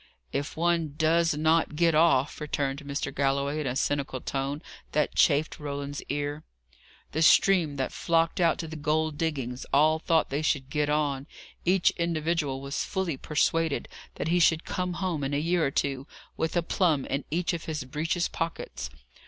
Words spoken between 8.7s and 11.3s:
gold diggings all thought they should get on